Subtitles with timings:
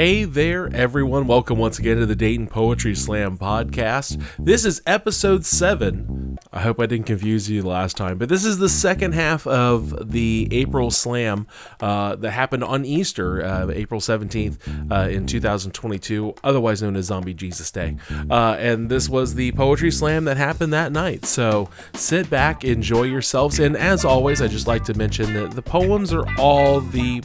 [0.00, 1.26] Hey there, everyone.
[1.26, 4.24] Welcome once again to the Dayton Poetry Slam podcast.
[4.38, 6.38] This is episode seven.
[6.50, 10.10] I hope I didn't confuse you last time, but this is the second half of
[10.10, 11.46] the April Slam
[11.80, 17.34] uh, that happened on Easter, uh, April 17th uh, in 2022, otherwise known as Zombie
[17.34, 17.98] Jesus Day.
[18.30, 21.26] Uh, and this was the Poetry Slam that happened that night.
[21.26, 23.58] So sit back, enjoy yourselves.
[23.58, 27.20] And as always, I just like to mention that the poems are all the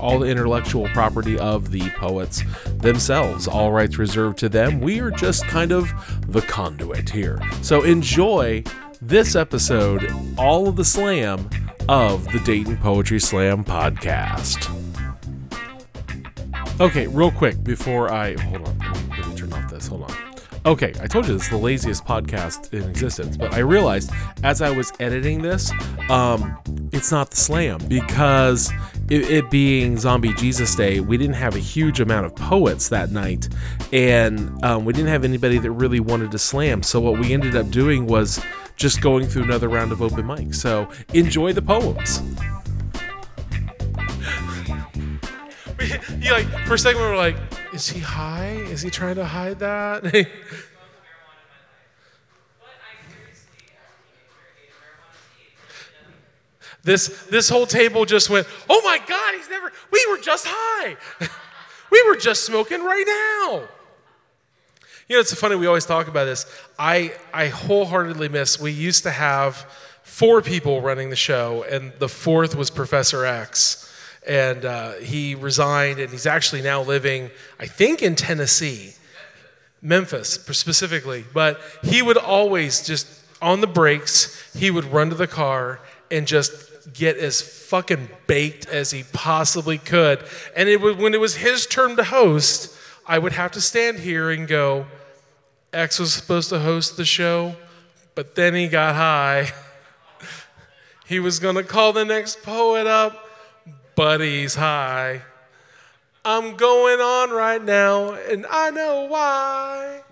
[0.00, 2.42] all the intellectual property of the poets
[2.78, 3.46] themselves.
[3.46, 4.80] All rights reserved to them.
[4.80, 5.90] We are just kind of
[6.26, 7.40] the conduit here.
[7.62, 8.64] So enjoy
[9.00, 11.48] this episode, all of the slam
[11.88, 14.68] of the Dayton Poetry Slam podcast.
[16.80, 19.86] Okay, real quick before I hold on, let me, let me turn off this.
[19.86, 20.29] Hold on.
[20.66, 24.10] Okay, I told you this is the laziest podcast in existence, but I realized
[24.44, 25.72] as I was editing this,
[26.10, 26.58] um,
[26.92, 28.70] it's not the slam because
[29.08, 33.10] it, it, being Zombie Jesus Day, we didn't have a huge amount of poets that
[33.10, 33.48] night,
[33.90, 36.82] and um, we didn't have anybody that really wanted to slam.
[36.82, 38.38] So what we ended up doing was
[38.76, 40.52] just going through another round of open mic.
[40.52, 42.20] So enjoy the poems.
[46.20, 47.36] you like for a second we were like,
[47.80, 48.50] is he high?
[48.50, 50.02] Is he trying to hide that?
[56.82, 60.98] this this whole table just went, oh my God, he's never, we were just high.
[61.90, 63.62] we were just smoking right now.
[65.08, 66.44] You know, it's funny, we always talk about this.
[66.78, 69.56] I, I wholeheartedly miss, we used to have
[70.02, 73.89] four people running the show, and the fourth was Professor X
[74.26, 78.94] and uh, he resigned, and he's actually now living, I think, in Tennessee,
[79.80, 81.24] Memphis specifically.
[81.32, 83.06] But he would always just
[83.42, 88.66] on the breaks, he would run to the car and just get as fucking baked
[88.66, 90.22] as he possibly could.
[90.54, 94.00] And it was, when it was his turn to host, I would have to stand
[94.00, 94.86] here and go,
[95.72, 97.54] X was supposed to host the show,
[98.14, 99.52] but then he got high.
[101.06, 103.29] he was going to call the next poet up
[103.94, 105.22] buddies high.
[106.24, 110.02] I'm going on right now, and I know why.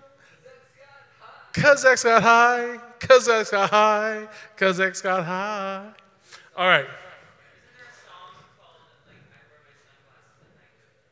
[1.52, 5.90] Cause X got high, cause X got high, cause X got high.
[6.56, 6.86] All right.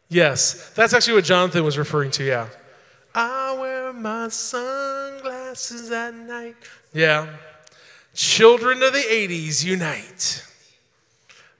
[0.08, 2.48] Yes, that's actually what Jonathan was referring to, yeah.
[3.14, 6.54] I wear my sunglasses at night.
[6.92, 7.28] Yeah.
[8.14, 10.46] Children of the 80s unite.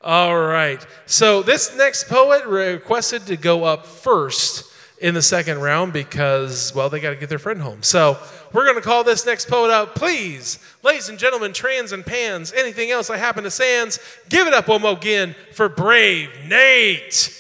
[0.07, 0.87] All right.
[1.07, 6.89] So this next poet requested to go up first in the second round because, well,
[6.89, 7.83] they got to get their friend home.
[7.83, 8.17] So
[8.53, 9.97] we're going to call this next poet out.
[9.97, 14.55] Please, ladies and gentlemen, trans and pans, anything else I happen to sands, give it
[14.55, 17.33] up one more again for Brave Nate.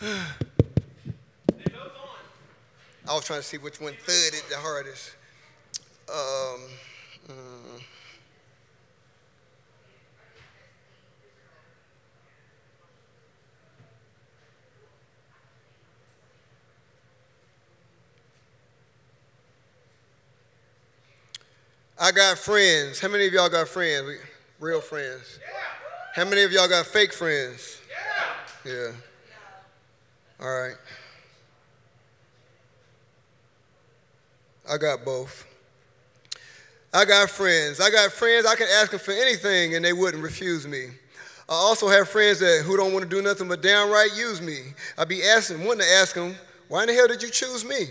[3.12, 5.16] I was trying to see which one thudded the hardest.
[6.08, 6.60] Um,
[7.28, 7.82] mm.
[22.00, 22.98] I got friends.
[22.98, 24.20] How many of y'all got friends?
[24.58, 25.38] Real friends?
[26.14, 27.78] How many of y'all got fake friends?
[28.64, 28.72] Yeah.
[28.72, 28.92] Yeah.
[30.40, 30.76] All right.
[34.68, 35.46] I got both.
[36.94, 37.80] I got friends.
[37.80, 40.88] I got friends I can ask them for anything and they wouldn't refuse me.
[41.48, 44.58] I also have friends that who don't want to do nothing but downright use me.
[44.96, 46.34] I be asking, wanting to ask them,
[46.68, 47.88] why in the hell did you choose me?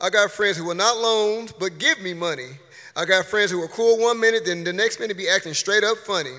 [0.00, 2.48] I got friends who will not loan but give me money.
[2.96, 5.84] I got friends who are cool one minute, then the next minute be acting straight
[5.84, 6.34] up funny.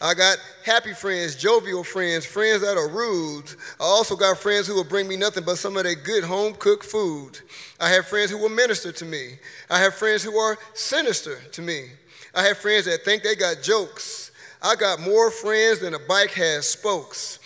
[0.00, 3.44] I got happy friends, jovial friends, friends that are rude.
[3.80, 6.54] I also got friends who will bring me nothing but some of their good home
[6.54, 7.38] cooked food.
[7.80, 9.38] I have friends who will minister to me.
[9.70, 11.86] I have friends who are sinister to me.
[12.34, 14.32] I have friends that think they got jokes.
[14.60, 17.38] I got more friends than a bike has spokes.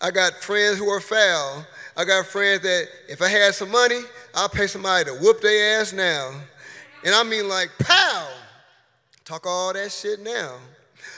[0.00, 1.66] I got friends who are foul.
[1.96, 4.00] I got friends that if I had some money,
[4.34, 6.32] I'll pay somebody to whoop their ass now.
[7.04, 8.28] And I mean like, pow!
[9.24, 10.56] Talk all that shit now.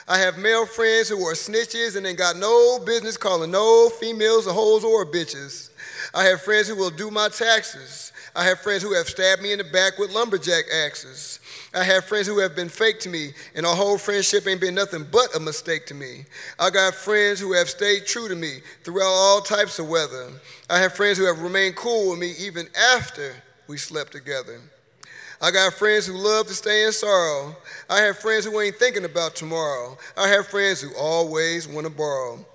[0.07, 4.47] I have male friends who are snitches and ain't got no business calling no females
[4.47, 5.69] or hoes or bitches.
[6.13, 8.11] I have friends who will do my taxes.
[8.35, 11.39] I have friends who have stabbed me in the back with lumberjack axes.
[11.73, 14.75] I have friends who have been fake to me, and our whole friendship ain't been
[14.75, 16.25] nothing but a mistake to me.
[16.59, 20.29] I got friends who have stayed true to me throughout all types of weather.
[20.69, 23.35] I have friends who have remained cool with me even after
[23.67, 24.59] we slept together.
[25.41, 27.55] I got friends who love to stay in sorrow.
[27.89, 29.97] I have friends who ain't thinking about tomorrow.
[30.17, 32.45] I have friends who always want to borrow.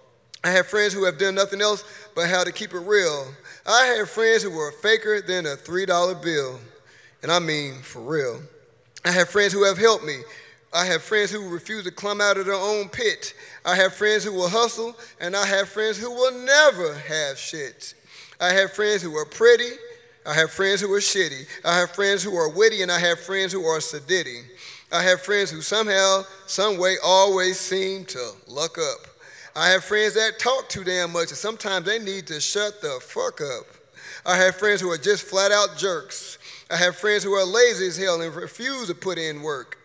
[0.44, 1.82] I have friends who have done nothing else
[2.14, 3.26] but how to keep it real.
[3.66, 6.60] I have friends who are faker than a $3 bill.
[7.22, 8.42] And I mean for real.
[9.06, 10.18] I have friends who have helped me.
[10.74, 13.32] I have friends who refuse to climb out of their own pit.
[13.64, 17.94] I have friends who will hustle, and I have friends who will never have shit.
[18.40, 19.70] I have friends who are pretty.
[20.26, 21.46] I have friends who are shitty.
[21.64, 24.42] I have friends who are witty, and I have friends who are sedity.
[24.90, 29.06] I have friends who somehow, some way, always seem to luck up.
[29.56, 32.98] I have friends that talk too damn much, and sometimes they need to shut the
[33.02, 33.66] fuck up.
[34.24, 36.38] I have friends who are just flat out jerks.
[36.70, 39.78] I have friends who are lazy as hell and refuse to put in work.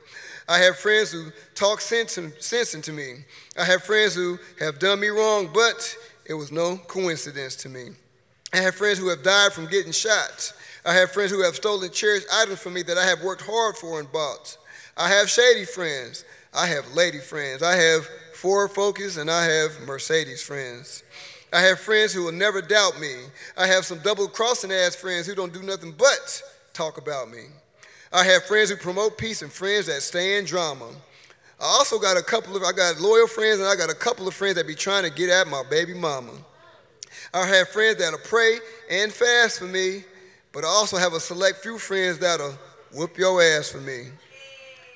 [0.47, 3.25] I have friends who talk sense, sense into me.
[3.57, 5.95] I have friends who have done me wrong, but
[6.25, 7.89] it was no coincidence to me.
[8.53, 10.53] I have friends who have died from getting shot.
[10.85, 13.75] I have friends who have stolen cherished items from me that I have worked hard
[13.75, 14.57] for and bought.
[14.97, 16.25] I have shady friends.
[16.53, 17.61] I have lady friends.
[17.61, 21.03] I have Ford Focus, and I have Mercedes friends.
[21.51, 23.13] I have friends who will never doubt me.
[23.57, 26.41] I have some double crossing ass friends who don't do nothing but
[26.73, 27.45] talk about me.
[28.11, 30.89] I have friends who promote peace and friends that stay in drama.
[31.59, 34.27] I also got a couple of, I got loyal friends and I got a couple
[34.27, 36.31] of friends that be trying to get at my baby mama.
[37.33, 38.57] I have friends that'll pray
[38.89, 40.03] and fast for me,
[40.51, 42.57] but I also have a select few friends that'll
[42.93, 44.07] whoop your ass for me.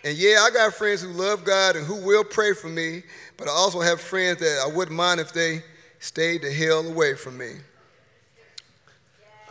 [0.03, 3.03] And yeah, I got friends who love God and who will pray for me,
[3.38, 5.63] but I also have friends that I wouldn't mind if they
[6.00, 7.51] stayed the hell away from me.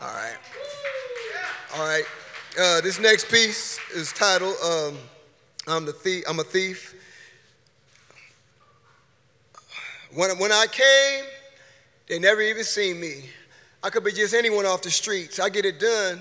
[0.00, 0.36] All right.
[1.76, 2.04] All right.
[2.60, 4.98] Uh, this next piece is titled um,
[5.66, 6.94] I'm, the thief, I'm a Thief.
[10.12, 11.24] When, when I came,
[12.08, 13.24] they never even seen me.
[13.82, 15.40] I could be just anyone off the streets.
[15.40, 16.20] I get it done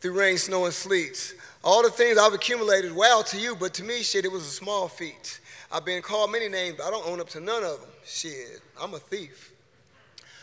[0.00, 1.34] through rain, snow, and sleets.
[1.64, 4.50] All the things I've accumulated, wow to you, but to me, shit, it was a
[4.50, 5.40] small feat.
[5.72, 7.90] I've been called many names, but I don't own up to none of them.
[8.04, 9.52] Shit, I'm a thief.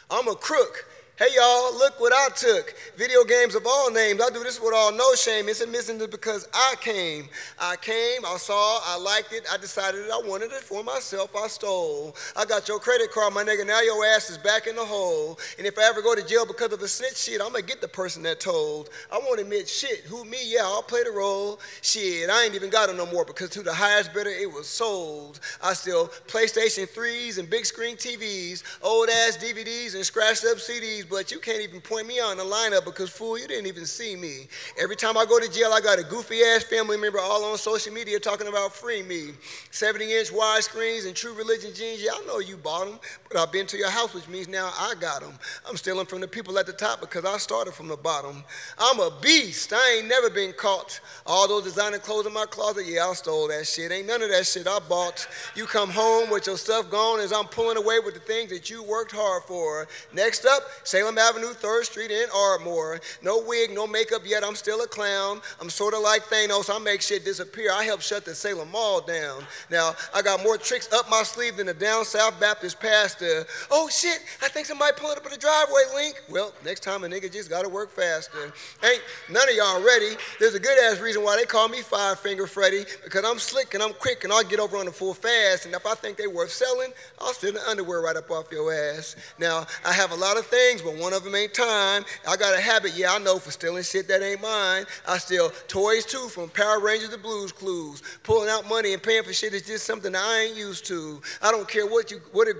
[0.09, 0.85] I'm a crook.
[1.15, 2.73] Hey y'all, look what I took.
[2.97, 4.19] Video games of all names.
[4.19, 5.47] I do this with all no shame.
[5.47, 7.29] It's a missing because I came.
[7.59, 9.45] I came, I saw, I liked it.
[9.53, 11.35] I decided I wanted it for myself.
[11.35, 12.15] I stole.
[12.35, 13.63] I got your credit card, my nigga.
[13.63, 15.37] Now your ass is back in the hole.
[15.59, 17.79] And if I ever go to jail because of a snitch shit, I'm gonna get
[17.79, 18.89] the person that told.
[19.11, 19.99] I won't admit shit.
[20.05, 20.39] Who me?
[20.43, 21.59] Yeah, I'll play the role.
[21.83, 24.67] Shit, I ain't even got it no more because to the highest bidder it was
[24.67, 25.41] sold.
[25.61, 31.03] I still PlayStation 3s and big screen TVs, old ass DVDs and scratched up CDs
[31.13, 34.15] but you can't even point me on the lineup because, fool, you didn't even see
[34.15, 34.47] me.
[34.81, 37.57] Every time I go to jail, I got a goofy ass family member all on
[37.57, 39.29] social media talking about free me.
[39.69, 42.03] 70 inch wide screens and true religion jeans.
[42.03, 42.99] Yeah, I know you bought them,
[43.29, 45.33] but I've been to your house, which means now I got them.
[45.69, 48.43] I'm stealing from the people at the top because I started from the bottom.
[48.79, 49.71] I'm a beast.
[49.71, 50.99] I ain't never been caught.
[51.27, 53.91] All those designer clothes in my closet, yeah, I stole that shit.
[53.91, 55.27] Ain't none of that shit I bought.
[55.55, 58.71] You come home with your stuff gone as I'm pulling away with the things that
[58.71, 59.87] you worked hard for.
[60.11, 60.63] Next up,
[60.93, 63.01] Salem Avenue, 3rd Street in Ardmore.
[63.23, 64.43] No wig, no makeup yet.
[64.43, 65.41] I'm still a clown.
[65.59, 66.69] I'm sort of like Thanos.
[66.69, 67.71] I make shit disappear.
[67.73, 69.41] I help shut the Salem Mall down.
[69.71, 73.43] Now, I got more tricks up my sleeve than a down South Baptist pastor.
[73.71, 76.21] Oh shit, I think somebody pulling up in the driveway link.
[76.29, 78.53] Well, next time a nigga just gotta work faster.
[78.83, 79.01] Ain't
[79.31, 80.15] none of y'all ready.
[80.39, 83.73] There's a good ass reason why they call me Five Finger Freddy, because I'm slick
[83.73, 85.65] and I'm quick and I'll get over on the full fast.
[85.65, 88.71] And if I think they worth selling, I'll steal the underwear right up off your
[88.71, 89.15] ass.
[89.39, 92.03] Now, I have a lot of things, but one of them ain't time.
[92.27, 94.85] I got a habit, yeah, I know, for stealing shit that ain't mine.
[95.07, 98.01] I steal toys too, from Power Rangers to Blues Clues.
[98.23, 101.21] Pulling out money and paying for shit is just something I ain't used to.
[101.41, 102.57] I don't care what you, what it,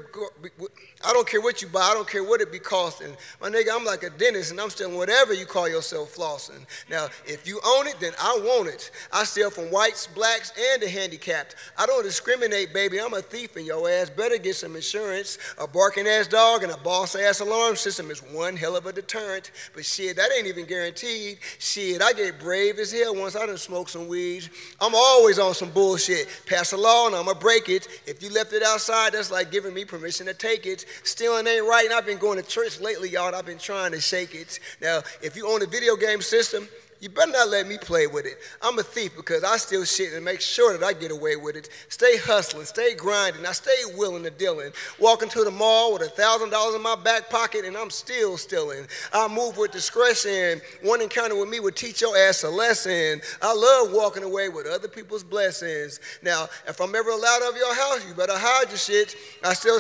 [0.58, 0.72] what,
[1.06, 1.82] I don't care what you buy.
[1.82, 3.16] I don't care what it be costing.
[3.42, 6.66] My nigga, I'm like a dentist and I'm stealing whatever you call yourself flossing.
[6.90, 8.92] Now, if you own it, then I want it.
[9.12, 11.56] I steal from whites, blacks, and the handicapped.
[11.78, 13.00] I don't discriminate, baby.
[13.00, 15.38] I'm a thief and your ass better get some insurance.
[15.58, 18.94] A barking ass dog and a boss ass alarm system is one hell of a
[18.94, 19.52] deterrent.
[19.74, 21.40] But shit, that ain't even guaranteed.
[21.60, 24.50] Shit, I get brave as hell once I done smoke some weed.
[24.80, 26.28] I'm always on some bullshit.
[26.46, 27.88] Pass a law and I'ma break it.
[28.06, 30.86] If you left it outside, that's like giving me permission to take it.
[31.04, 33.92] Stealing ain't right, and I've been going to church lately, y'all, and I've been trying
[33.92, 34.60] to shake it.
[34.82, 36.68] Now, if you own a video game system,
[37.04, 38.38] you better not let me play with it.
[38.62, 41.58] I'm a thief because I steal shit and make sure that I get away with
[41.58, 41.68] it.
[41.90, 44.72] Stay hustling, stay grinding, I stay willing to dealing.
[45.00, 48.38] Walking to the mall with a thousand dollars in my back pocket and I'm still
[48.38, 48.88] stealing.
[49.12, 50.62] I move with discretion.
[50.82, 53.20] One encounter with me would teach your ass a lesson.
[53.42, 56.00] I love walking away with other people's blessings.
[56.22, 59.14] Now, if I'm ever allowed out of your house, you better hide your shit.
[59.44, 59.78] I still.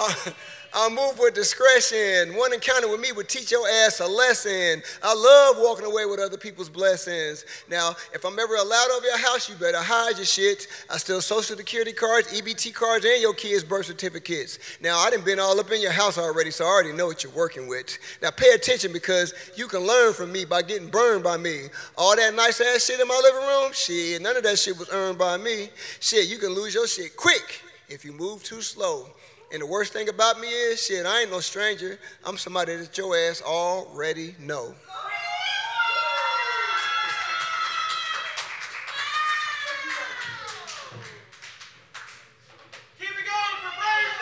[0.73, 2.35] I, move with discretion.
[2.35, 4.83] One encounter with me would teach your ass a lesson.
[5.01, 7.45] I love walking away with other people's blessings.
[7.69, 10.67] Now, if I'm ever allowed over your house, you better hide your shit.
[10.89, 14.59] I steal social security cards, EBT cards, and your kids' birth certificates.
[14.81, 17.23] Now, I done been all up in your house already, so I already know what
[17.23, 17.97] you're working with.
[18.21, 21.67] Now, pay attention because you can learn from me by getting burned by me.
[21.97, 24.89] All that nice ass shit in my living room, shit, none of that shit was
[24.91, 25.69] earned by me.
[25.99, 29.07] Shit, you can lose your shit quick if you move too slow.
[29.51, 31.99] And the worst thing about me is, shit, I ain't no stranger.
[32.25, 34.73] I'm somebody that your ass already know.
[42.99, 44.13] Keep it going for Brave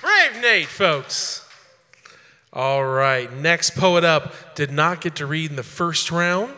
[0.00, 0.32] Nate!
[0.32, 1.46] Brave Nate, folks.
[2.54, 6.54] All right, next poet up did not get to read in the first round,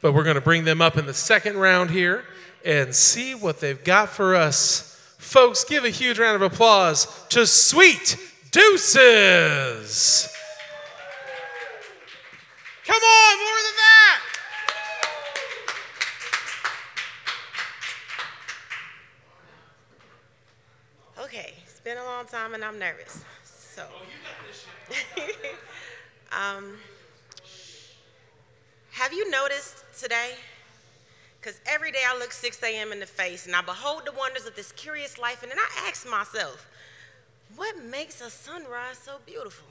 [0.00, 2.24] but we're going to bring them up in the second round here
[2.64, 4.98] and see what they've got for us.
[5.18, 8.16] Folks, give a huge round of applause to Sweet
[8.50, 10.30] Deuces.
[12.86, 14.20] Come on, more than that.
[21.24, 23.24] Okay, it's been a long time and I'm nervous.
[23.44, 23.84] So,
[26.32, 26.76] um,
[28.92, 30.34] have you noticed today?
[31.44, 32.90] Because every day I look 6 a.m.
[32.90, 35.88] in the face and I behold the wonders of this curious life, and then I
[35.88, 36.66] ask myself,
[37.54, 39.68] what makes a sunrise so beautiful?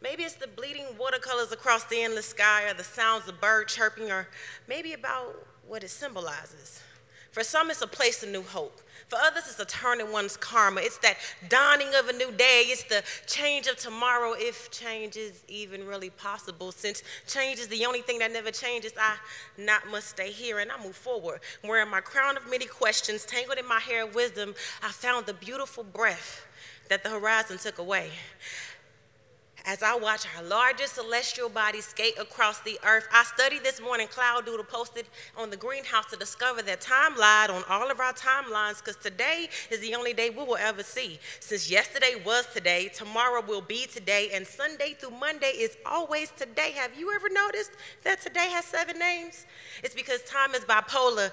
[0.00, 4.12] Maybe it's the bleeding watercolors across the endless sky, or the sounds of bird chirping,
[4.12, 4.28] or
[4.68, 5.34] maybe about
[5.66, 6.80] what it symbolizes.
[7.38, 8.80] For some, it's a place of new hope.
[9.06, 10.80] For others, it's a turn in one's karma.
[10.80, 11.18] It's that
[11.48, 12.64] dawning of a new day.
[12.66, 16.72] It's the change of tomorrow, if change is even really possible.
[16.72, 19.14] Since change is the only thing that never changes, I
[19.56, 21.38] not must stay here and I move forward.
[21.62, 25.34] Wearing my crown of many questions, tangled in my hair of wisdom, I found the
[25.34, 26.44] beautiful breath
[26.88, 28.10] that the horizon took away
[29.68, 33.06] as I watch our largest celestial body skate across the earth.
[33.12, 35.04] I studied this morning Cloud Doodle posted
[35.36, 39.50] on the greenhouse to discover that time lied on all of our timelines because today
[39.70, 41.20] is the only day we will ever see.
[41.40, 46.70] Since yesterday was today, tomorrow will be today, and Sunday through Monday is always today.
[46.70, 47.72] Have you ever noticed
[48.04, 49.44] that today has seven names?
[49.84, 51.30] It's because time is bipolar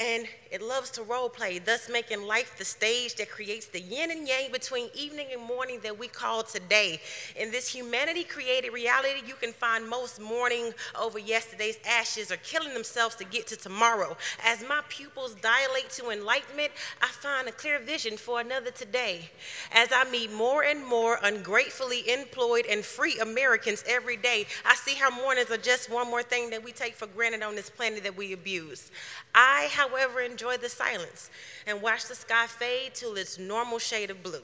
[0.00, 4.10] and it loves to role play, thus making life the stage that creates the yin
[4.10, 7.00] and yang between evening and morning that we call today.
[7.36, 12.72] In this humanity created reality, you can find most mourning over yesterday's ashes or killing
[12.72, 14.16] themselves to get to tomorrow.
[14.44, 19.30] As my pupils dilate to enlightenment, I find a clear vision for another today.
[19.72, 24.94] As I meet more and more ungratefully employed and free Americans every day, I see
[24.94, 28.04] how mornings are just one more thing that we take for granted on this planet
[28.04, 28.90] that we abuse.
[29.34, 29.87] I, however,
[30.24, 31.30] enjoy the silence
[31.66, 34.42] and watch the sky fade to its normal shade of blue.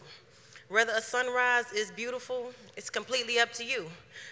[0.68, 3.86] Whether a sunrise is beautiful, it's completely up to you.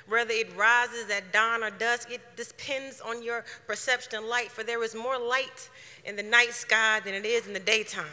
[0.08, 4.64] Whether it rises at dawn or dusk, it depends on your perception of light, for
[4.64, 5.68] there is more light
[6.04, 8.06] in the night sky than it is in the daytime.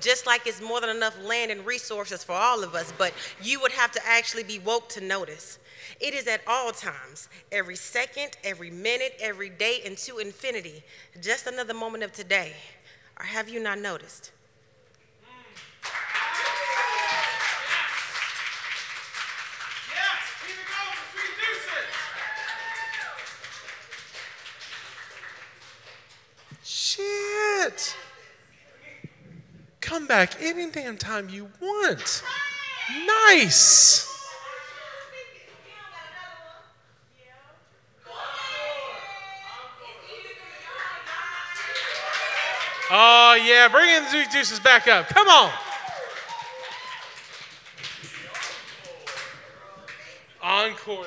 [0.00, 3.60] Just like it's more than enough land and resources for all of us, but you
[3.60, 5.58] would have to actually be woke to notice.
[6.00, 10.82] It is at all times, every second, every minute, every day, into infinity.
[11.20, 12.54] Just another moment of today.
[13.18, 14.32] Or have you not noticed?
[26.62, 27.96] Shit.
[29.80, 32.22] Come back any damn time you want.
[33.06, 34.09] Nice.
[42.92, 43.68] Oh, yeah.
[43.68, 45.08] Bring in the juices back up.
[45.08, 45.52] Come on.
[50.42, 51.06] Encore.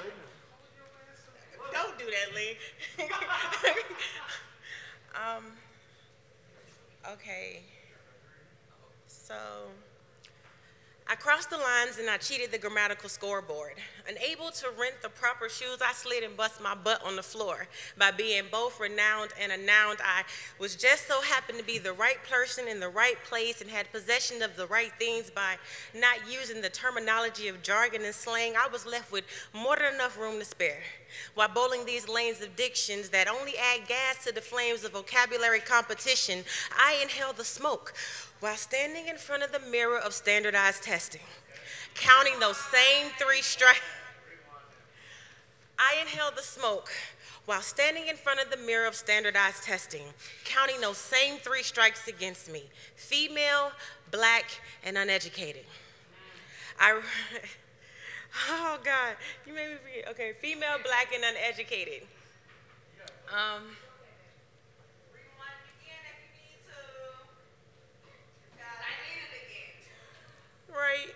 [1.73, 2.57] Don't do that, Lee.
[5.15, 5.43] um,
[7.11, 7.61] okay.
[9.07, 9.35] So.
[11.05, 13.73] I crossed the lines and I cheated the grammatical scoreboard.
[14.07, 17.67] Unable to rent the proper shoes, I slid and bust my butt on the floor.
[17.97, 20.23] By being both renowned and announced, I
[20.59, 23.91] was just so happened to be the right person in the right place and had
[23.91, 25.55] possession of the right things by
[25.93, 28.53] not using the terminology of jargon and slang.
[28.55, 30.83] I was left with more than enough room to spare.
[31.35, 35.59] While bowling these lanes of dictions that only add gas to the flames of vocabulary
[35.59, 36.43] competition,
[36.75, 37.93] I inhale the smoke
[38.43, 41.21] while standing in front of the mirror of standardized testing,
[41.95, 43.79] counting those same three strikes.
[45.79, 46.91] I inhale the smoke
[47.45, 50.03] while standing in front of the mirror of standardized testing,
[50.43, 52.63] counting those same three strikes against me
[52.97, 53.71] female,
[54.11, 54.43] black,
[54.83, 55.63] and uneducated.
[56.77, 56.99] I,
[58.49, 59.15] oh God,
[59.47, 60.03] you made me.
[60.09, 62.01] Okay, female, black, and uneducated.
[63.31, 63.63] Um,
[70.73, 71.13] right?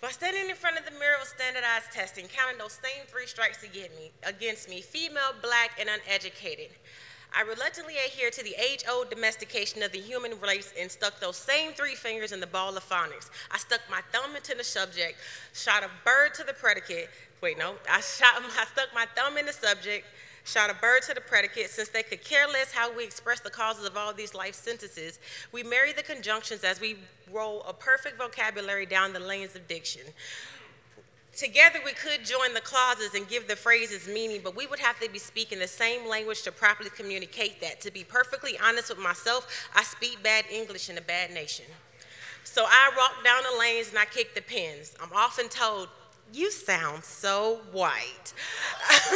[0.00, 3.62] By standing in front of the mirror of standardized testing, counting those same three strikes
[3.64, 6.70] against me, against me female, black, and uneducated,
[7.34, 11.36] I reluctantly adhered to the age old domestication of the human race and stuck those
[11.36, 13.28] same three fingers in the ball of phonics.
[13.50, 15.18] I stuck my thumb into the subject,
[15.52, 17.10] shot a bird to the predicate.
[17.42, 20.06] Wait, no, I, shot, I stuck my thumb in the subject,
[20.48, 21.70] shot a bird to the predicate.
[21.70, 25.18] Since they could care less how we express the causes of all these life sentences,
[25.52, 26.96] we marry the conjunctions as we
[27.30, 30.02] roll a perfect vocabulary down the lanes of diction.
[31.36, 34.98] Together, we could join the clauses and give the phrases meaning, but we would have
[34.98, 37.80] to be speaking the same language to properly communicate that.
[37.82, 41.66] To be perfectly honest with myself, I speak bad English in a bad nation.
[42.42, 44.96] So I walk down the lanes and I kick the pins.
[45.00, 45.88] I'm often told,
[46.32, 48.34] You sound so white.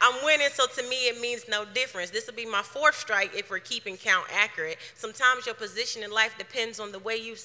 [0.00, 2.10] I'm winning, so to me it means no difference.
[2.10, 4.78] This will be my fourth strike if we're keeping count accurate.
[4.94, 7.36] Sometimes your position in life depends on the way you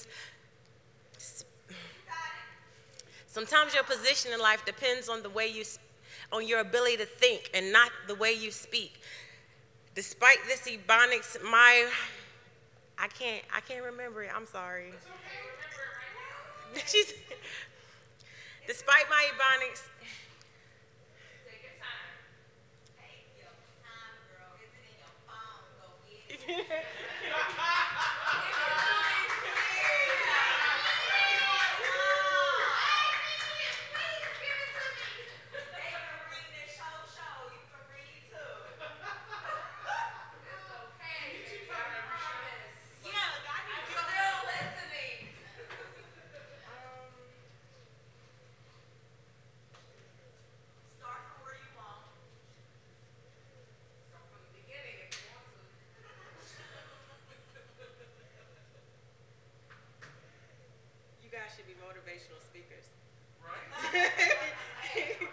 [3.26, 5.62] Sometimes your position in life depends on the way you,
[6.32, 9.00] on your ability to think and not the way you speak.
[9.94, 11.88] Despite this ebonics, my,
[12.98, 14.30] I can't, I can't remember it.
[14.34, 14.92] I'm sorry.
[16.86, 17.14] She's,
[18.66, 19.82] despite my ebonics.
[21.48, 22.12] Take your time.
[23.00, 24.52] Take your time, girl.
[24.60, 25.64] Is it in your phone?
[25.80, 26.84] Go get it.
[61.88, 62.84] Motivational speakers.
[63.40, 64.12] Right?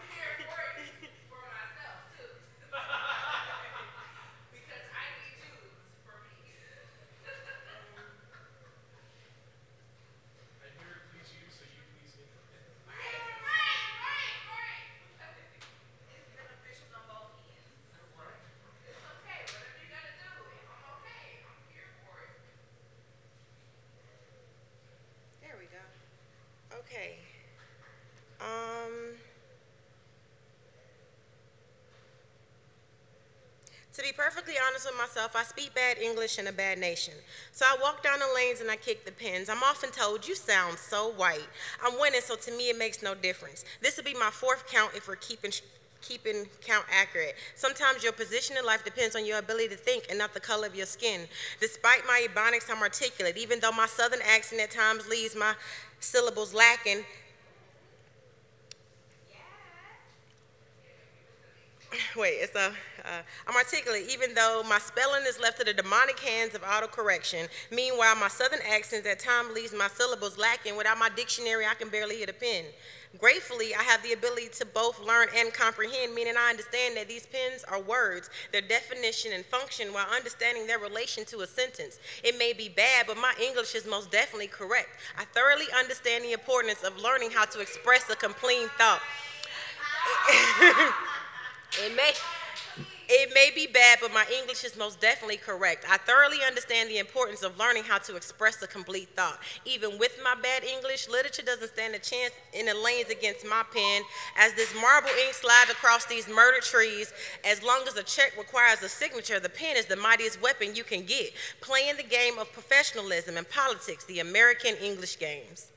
[26.86, 27.18] Okay.
[28.40, 29.16] Um,
[33.94, 34.12] to be
[34.46, 37.16] perfectly honest with myself, I speak bad English in a bad nation.
[37.52, 39.50] So I walk down the lanes and I kick the pins.
[39.50, 41.48] I'm often told, you sound so white.
[41.84, 43.66] I'm winning, so to me it makes no difference.
[43.82, 45.52] This will be my fourth count if we're keeping
[46.02, 47.34] keeping count accurate.
[47.56, 50.68] Sometimes your position in life depends on your ability to think and not the color
[50.68, 51.22] of your skin.
[51.60, 53.38] Despite my ebonics, I'm articulate.
[53.38, 55.56] Even though my southern accent at times leaves my
[56.00, 57.04] syllables lacking.
[62.16, 62.72] Wait, it's a.
[63.06, 67.48] Uh, I'm articulate, even though my spelling is left to the demonic hands of autocorrection.
[67.72, 70.76] Meanwhile, my southern accent at times leaves my syllables lacking.
[70.76, 72.66] Without my dictionary, I can barely hit a pen.
[73.20, 77.28] Gratefully, I have the ability to both learn and comprehend, meaning I understand that these
[77.28, 82.00] pens are words, their definition and function, while understanding their relation to a sentence.
[82.24, 84.90] It may be bad, but my English is most definitely correct.
[85.18, 89.02] I thoroughly understand the importance of learning how to express a complete thought.
[91.86, 92.12] it may.
[93.08, 95.86] It may be bad, but my English is most definitely correct.
[95.90, 99.40] I thoroughly understand the importance of learning how to express a complete thought.
[99.66, 103.64] Even with my bad English, literature doesn't stand a chance in the lanes against my
[103.74, 104.02] pen.
[104.38, 107.14] As this marble ink slides across these murder trees,
[107.44, 110.84] as long as a check requires a signature, the pen is the mightiest weapon you
[110.84, 111.32] can get.
[111.62, 115.72] Playing the game of professionalism and politics, the American English games.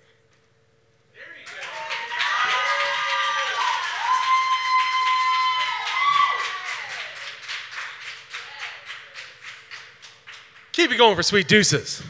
[10.78, 12.04] Keep it going for Sweet Deuces.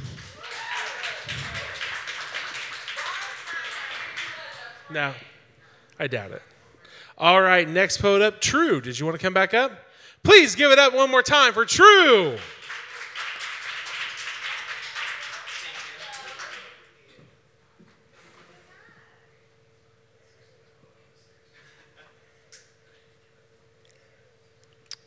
[4.90, 5.14] No,
[5.98, 6.42] I doubt it.
[7.16, 8.82] All right, next poet up, True.
[8.82, 9.72] Did you want to come back up?
[10.22, 12.36] Please give it up one more time for True.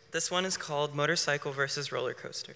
[0.10, 2.56] This one is called Motorcycle versus Roller Coaster.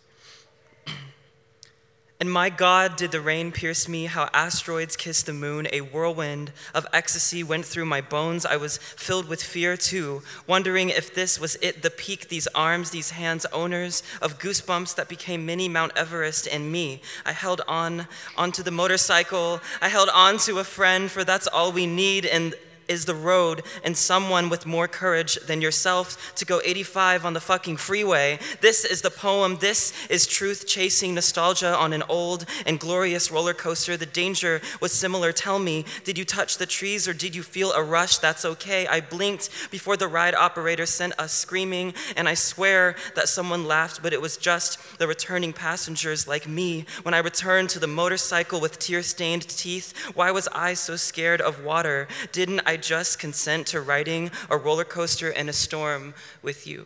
[2.26, 5.68] And my God, did the rain pierce me, how asteroids kiss the moon.
[5.72, 8.48] A whirlwind of ecstasy went through my bones.
[8.48, 12.90] I was filled with fear too, wondering if this was it the peak, these arms,
[12.90, 17.04] these hands, owners of goosebumps that became mini Mount Everest and me.
[17.28, 19.62] I held on onto the motorcycle.
[19.80, 22.26] I held on to a friend, for that's all we need.
[22.26, 22.56] And
[22.88, 27.40] is the road and someone with more courage than yourself to go 85 on the
[27.40, 28.40] fucking freeway.
[28.62, 29.58] This is the poem.
[29.60, 33.98] This is truth chasing nostalgia on an old and glorious roller coaster.
[33.98, 35.32] The danger was similar.
[35.32, 38.18] Tell me, did you touch the trees or did you feel a rush?
[38.18, 38.88] That's okay.
[38.88, 44.02] I blinked before the ride operator sent us screaming, and I swear that someone laughed,
[44.02, 46.86] but it was just the returning passengers like me.
[47.04, 51.42] When I returned to the motorcycle with tear stained teeth, why was I so scared
[51.42, 52.08] of water?
[52.32, 56.86] Didn't I I just consent to riding a roller coaster in a storm with you?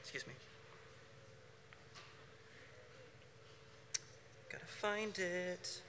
[0.00, 0.32] Excuse me.
[4.48, 5.80] Gotta find it.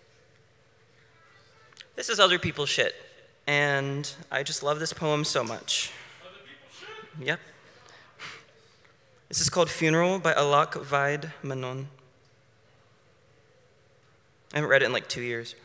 [1.96, 2.96] This is other people's shit,
[3.46, 5.92] and I just love this poem so much.
[7.22, 7.40] Yep.
[9.28, 11.88] This is called Funeral by Alak Vaid Manon.
[14.54, 15.56] I haven't read it in like two years.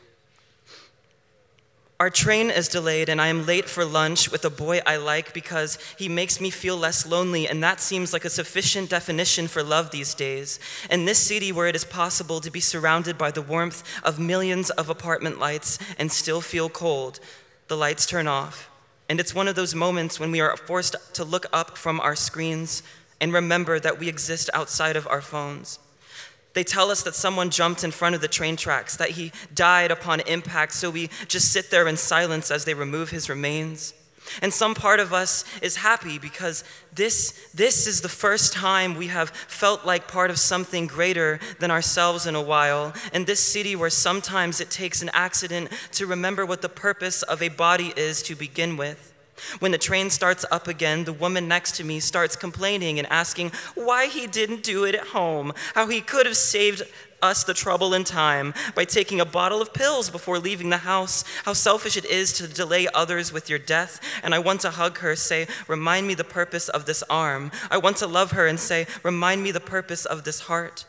[2.00, 5.34] Our train is delayed, and I am late for lunch with a boy I like
[5.34, 9.62] because he makes me feel less lonely, and that seems like a sufficient definition for
[9.62, 10.58] love these days.
[10.90, 14.70] In this city where it is possible to be surrounded by the warmth of millions
[14.70, 17.20] of apartment lights and still feel cold,
[17.68, 18.70] the lights turn off.
[19.10, 22.16] And it's one of those moments when we are forced to look up from our
[22.16, 22.82] screens
[23.20, 25.78] and remember that we exist outside of our phones.
[26.52, 29.90] They tell us that someone jumped in front of the train tracks, that he died
[29.90, 33.94] upon impact, so we just sit there in silence as they remove his remains.
[34.42, 36.62] And some part of us is happy because
[36.94, 41.70] this, this is the first time we have felt like part of something greater than
[41.70, 42.92] ourselves in a while.
[43.12, 47.42] In this city where sometimes it takes an accident to remember what the purpose of
[47.42, 49.09] a body is to begin with.
[49.58, 53.52] When the train starts up again, the woman next to me starts complaining and asking
[53.74, 56.82] why he didn't do it at home, how he could have saved
[57.22, 61.24] us the trouble and time by taking a bottle of pills before leaving the house,
[61.44, 64.00] how selfish it is to delay others with your death.
[64.22, 67.50] And I want to hug her, say, Remind me the purpose of this arm.
[67.70, 70.84] I want to love her and say, Remind me the purpose of this heart.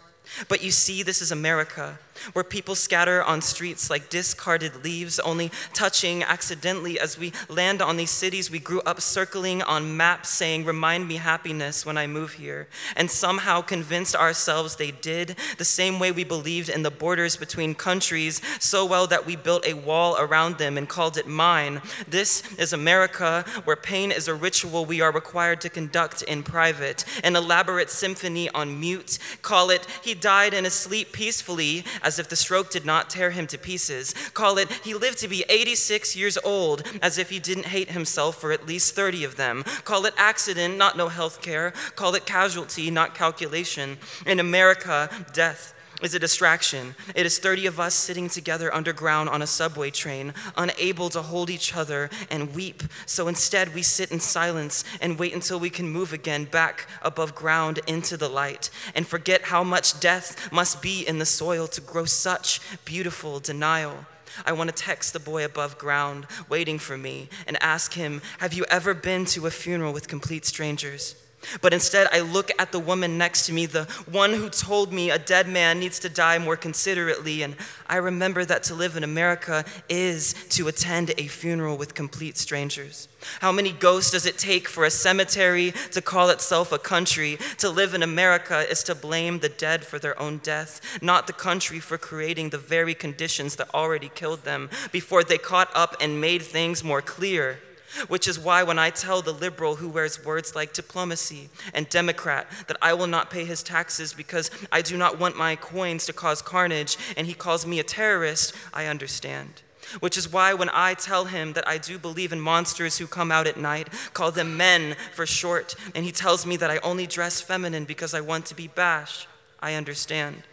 [0.48, 2.00] But you see, this is America
[2.34, 7.98] where people scatter on streets like discarded leaves, only touching accidentally as we land on
[7.98, 12.34] these cities we grew up circling on maps saying, Remind me happiness when I move
[12.34, 17.36] here, and somehow convinced ourselves they did, the same way we believed in the borders
[17.36, 21.82] between countries so well that we built a wall around them and called it mine.
[22.08, 27.06] This is America, where pain is a ritual we are required to conduct in private,
[27.24, 29.18] an elaborate symphony on mute.
[29.42, 33.32] Call it, He died in his sleep peacefully as if the stroke did not tear
[33.32, 34.14] him to pieces.
[34.34, 38.40] Call it, he lived to be 86 years old, as if he didn't hate himself
[38.40, 39.64] for at least 30 of them.
[39.84, 41.72] Call it accident, not no health care.
[41.96, 43.98] Call it casualty, not calculation.
[44.26, 46.96] In America, death is a distraction.
[47.16, 51.50] It is 30 of us sitting together underground on a subway train, unable to hold
[51.50, 52.84] each other and weep.
[53.06, 57.36] So instead, we sit in silence and wait until we can move again back above
[57.36, 61.82] ground into the light and forget how much death must be in the soil to
[61.82, 64.06] grow such beautiful denial.
[64.46, 68.54] I want to text the boy above ground waiting for me and ask him, Have
[68.54, 71.16] you ever been to a funeral with complete strangers?
[71.62, 75.10] But instead, I look at the woman next to me, the one who told me
[75.10, 77.56] a dead man needs to die more considerately, and
[77.88, 83.08] I remember that to live in America is to attend a funeral with complete strangers.
[83.40, 87.38] How many ghosts does it take for a cemetery to call itself a country?
[87.58, 91.34] To live in America is to blame the dead for their own death, not the
[91.34, 96.22] country for creating the very conditions that already killed them before they caught up and
[96.22, 97.60] made things more clear.
[98.08, 102.48] Which is why, when I tell the liberal who wears words like diplomacy and Democrat
[102.68, 106.14] that I will not pay his taxes because I do not want my coins to
[106.14, 109.62] cause carnage, and he calls me a terrorist, I understand.
[110.00, 113.32] Which is why, when I tell him that I do believe in monsters who come
[113.32, 117.08] out at night, call them men for short, and he tells me that I only
[117.08, 119.28] dress feminine because I want to be bash,
[119.60, 120.44] I understand.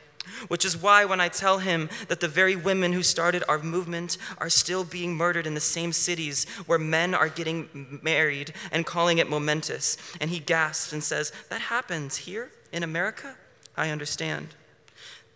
[0.48, 4.18] Which is why, when I tell him that the very women who started our movement
[4.38, 9.18] are still being murdered in the same cities where men are getting married and calling
[9.18, 13.36] it momentous, and he gasps and says, That happens here in America?
[13.76, 14.54] I understand.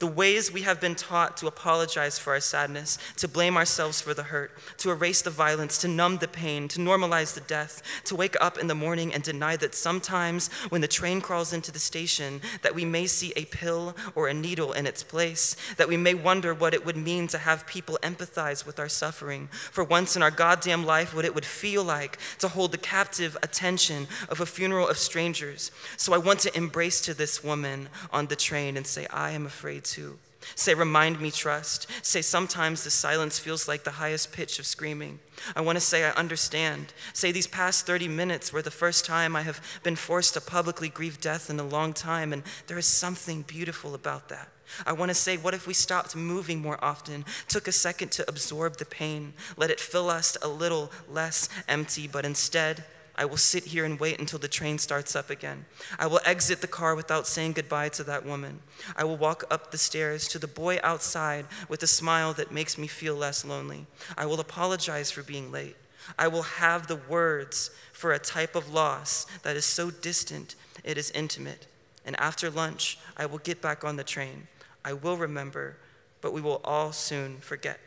[0.02, 4.14] The ways we have been taught to apologize for our sadness, to blame ourselves for
[4.14, 8.16] the hurt, to erase the violence, to numb the pain, to normalize the death, to
[8.16, 11.78] wake up in the morning and deny that sometimes when the train crawls into the
[11.78, 15.96] station that we may see a pill or a needle in its place, that we
[15.96, 19.46] may wonder what it would mean to have people empathize with our suffering.
[19.52, 23.36] For once in our goddamn life, what it would feel like to hold the captive
[23.40, 25.70] attention of a funeral of strangers.
[25.96, 29.46] So I want to embrace to this woman on the train and say, I am
[29.46, 30.18] afraid too.
[30.54, 31.86] Say, remind me, trust.
[32.04, 35.20] Say, sometimes the silence feels like the highest pitch of screaming.
[35.54, 36.92] I want to say, I understand.
[37.12, 40.88] Say, these past 30 minutes were the first time I have been forced to publicly
[40.88, 44.48] grieve death in a long time, and there is something beautiful about that.
[44.86, 48.28] I want to say, what if we stopped moving more often, took a second to
[48.28, 52.84] absorb the pain, let it fill us a little less empty, but instead,
[53.22, 55.64] I will sit here and wait until the train starts up again.
[55.96, 58.58] I will exit the car without saying goodbye to that woman.
[58.96, 62.76] I will walk up the stairs to the boy outside with a smile that makes
[62.76, 63.86] me feel less lonely.
[64.18, 65.76] I will apologize for being late.
[66.18, 70.98] I will have the words for a type of loss that is so distant it
[70.98, 71.68] is intimate.
[72.04, 74.48] And after lunch, I will get back on the train.
[74.84, 75.76] I will remember,
[76.22, 77.78] but we will all soon forget.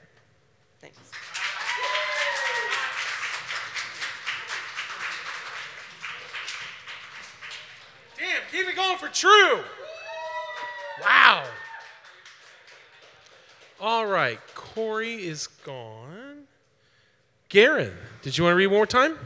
[0.80, 0.98] Thanks.
[8.18, 9.62] Damn, keep it going for true.
[11.02, 11.46] Wow.
[13.80, 16.44] All right, Corey is gone.
[17.50, 19.18] Garen, did you want to read one more time?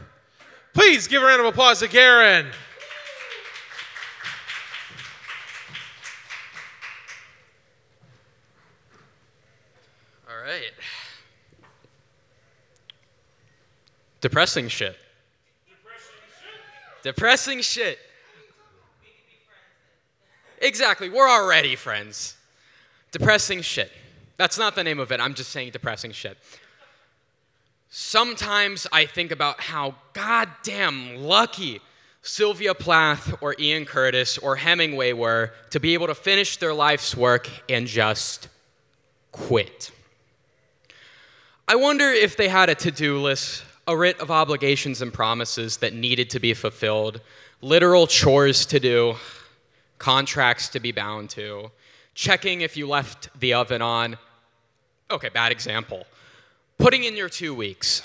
[0.72, 2.46] Please give a round of applause to Garen.
[10.28, 10.72] All right.
[14.20, 14.96] Depressing shit.
[17.02, 17.98] Depressing shit.
[20.60, 21.08] Exactly.
[21.08, 22.36] We're already friends.
[23.12, 23.90] Depressing shit.
[24.36, 25.20] That's not the name of it.
[25.20, 26.38] I'm just saying depressing shit.
[27.90, 31.80] Sometimes I think about how goddamn lucky
[32.22, 37.16] Sylvia Plath or Ian Curtis or Hemingway were to be able to finish their life's
[37.16, 38.48] work and just
[39.32, 39.90] quit.
[41.66, 45.78] I wonder if they had a to do list, a writ of obligations and promises
[45.78, 47.20] that needed to be fulfilled,
[47.62, 49.16] literal chores to do,
[50.00, 51.70] contracts to be bound to,
[52.14, 54.18] checking if you left the oven on.
[55.10, 56.04] Okay, bad example.
[56.78, 58.02] Putting in your two weeks.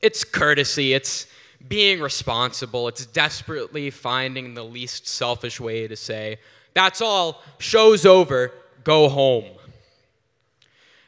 [0.00, 1.26] It's courtesy, it's
[1.66, 6.38] being responsible, it's desperately finding the least selfish way to say,
[6.74, 8.52] that's all, show's over,
[8.84, 9.46] go home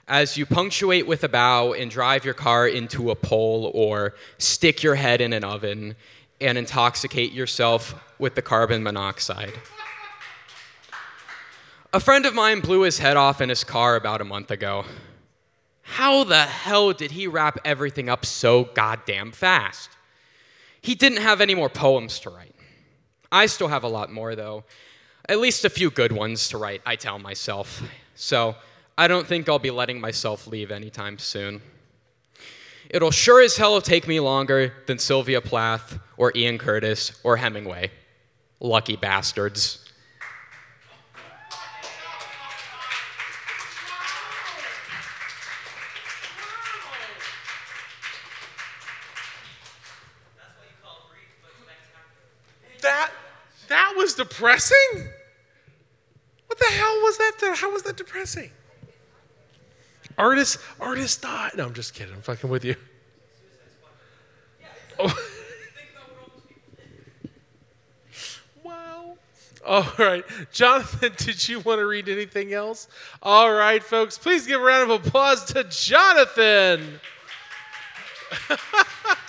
[0.09, 4.83] as you punctuate with a bow and drive your car into a pole or stick
[4.83, 5.97] your head in an oven
[6.41, 9.53] and intoxicate yourself with the carbon monoxide.
[11.93, 14.85] A friend of mine blew his head off in his car about a month ago.
[15.83, 19.91] How the hell did he wrap everything up so goddamn fast?
[20.83, 22.55] He didn't have any more poems to write.
[23.31, 24.65] I still have a lot more, though.
[25.29, 27.83] At least a few good ones to write, I tell myself.
[28.15, 28.57] So,
[28.99, 31.63] I don't think I'll be letting myself leave anytime soon.
[32.91, 37.91] It'll sure as hell take me longer than Sylvia Plath or Ian Curtis or Hemingway.
[38.59, 39.86] Lucky bastards.
[53.97, 55.09] Was depressing?
[56.47, 57.57] What the hell was that?
[57.57, 58.51] How was that depressing?
[60.19, 61.53] Artist, artist died.
[61.57, 62.15] No, I'm just kidding.
[62.15, 62.77] I'm fucking with you.
[64.99, 65.15] Oh.
[68.63, 69.19] wow.
[69.67, 70.25] All right.
[70.53, 72.89] Jonathan, did you want to read anything else?
[73.23, 77.01] All right, folks, please give a round of applause to Jonathan.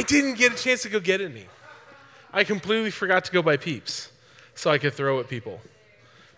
[0.00, 1.46] I didn't get a chance to go get any.
[2.32, 4.10] I completely forgot to go buy peeps
[4.54, 5.60] so I could throw at people.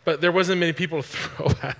[0.05, 1.79] But there wasn't many people to throw at.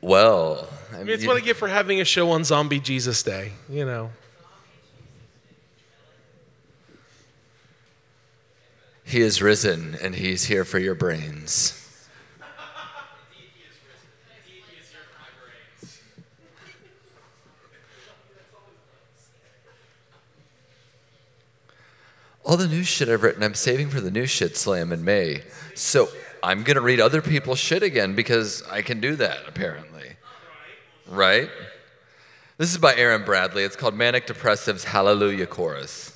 [0.00, 3.52] Well, I mean, it's what I get for having a show on Zombie Jesus Day,
[3.70, 4.10] you know.
[9.04, 11.83] he is risen and he's here for your brains.
[22.44, 25.42] All the new shit I've written, I'm saving for the new shit slam in May.
[25.74, 26.08] So
[26.42, 30.10] I'm going to read other people's shit again because I can do that, apparently.
[31.08, 31.48] Right?
[32.58, 33.64] This is by Aaron Bradley.
[33.64, 36.10] It's called Manic Depressive's Hallelujah Chorus.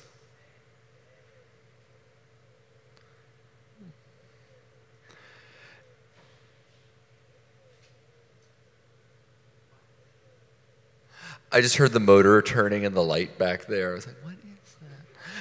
[11.51, 13.91] I just heard the motor turning and the light back there.
[13.91, 14.35] I was like, what?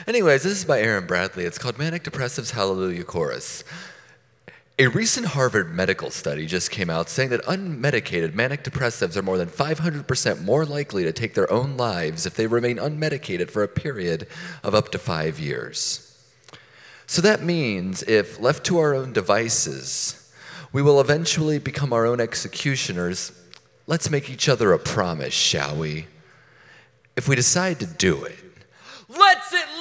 [0.08, 1.44] Anyways, this is by Aaron Bradley.
[1.44, 3.62] It's called Manic Depressive's Hallelujah Chorus.
[4.78, 9.36] A recent Harvard medical study just came out saying that unmedicated manic depressives are more
[9.36, 13.68] than 500% more likely to take their own lives if they remain unmedicated for a
[13.68, 14.26] period
[14.62, 16.18] of up to five years.
[17.06, 20.32] So that means if left to our own devices,
[20.72, 23.30] we will eventually become our own executioners.
[23.86, 26.06] Let's make each other a promise, shall we?
[27.14, 28.38] If we decide to do it,
[29.10, 29.77] let's at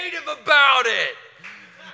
[0.00, 1.16] creative about it.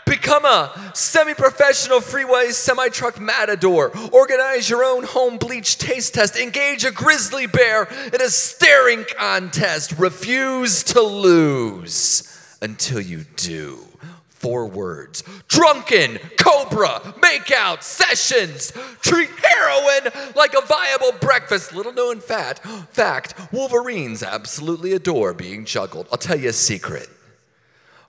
[0.06, 3.90] Become a semi professional freeway semi truck matador.
[4.12, 6.36] Organize your own home bleach taste test.
[6.36, 9.98] Engage a grizzly bear in a staring contest.
[9.98, 13.80] Refuse to lose until you do.
[14.28, 18.72] Four words drunken, cobra, makeout, sessions.
[19.00, 21.74] Treat heroin like a viable breakfast.
[21.74, 22.60] Little known fact,
[22.92, 26.06] fact Wolverines absolutely adore being juggled.
[26.12, 27.08] I'll tell you a secret.